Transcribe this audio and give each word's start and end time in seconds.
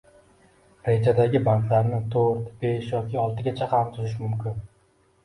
Rejadagi 0.85 1.41
bandlarni 1.47 1.99
to‘rt, 2.15 2.47
besh 2.63 2.87
yoki 2.95 3.21
oltitagacha 3.25 3.69
ham 3.75 3.93
tuzish 3.99 4.17
mumkin. 4.25 4.57